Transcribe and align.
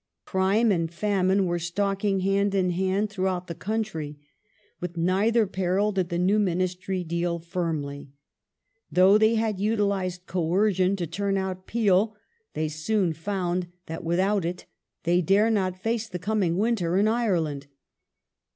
Crime 0.25 0.71
and 0.71 0.91
famine 0.91 1.45
were 1.45 1.59
stalking 1.59 2.21
hand 2.21 2.55
in 2.55 2.71
hand 2.71 3.11
throughout 3.11 3.45
the 3.45 3.53
country. 3.53 4.17
With 4.79 4.97
neither 4.97 5.45
peril 5.45 5.91
did 5.91 6.09
the 6.09 6.17
new 6.17 6.39
Ministry 6.39 7.03
deal 7.03 7.37
firmly. 7.37 8.09
Though 8.91 9.19
they 9.19 9.35
had 9.35 9.59
utilized 9.59 10.25
coercion" 10.25 10.95
to 10.95 11.05
turn 11.05 11.37
out 11.37 11.67
Peel 11.67 12.15
they 12.55 12.67
soon 12.67 13.13
found 13.13 13.67
that 13.85 14.03
without 14.03 14.43
it 14.43 14.65
they 15.03 15.21
dare 15.21 15.51
not 15.51 15.77
face 15.79 16.07
the 16.09 16.17
coming 16.17 16.57
winter 16.57 16.97
in 16.97 17.07
Ireland. 17.07 17.67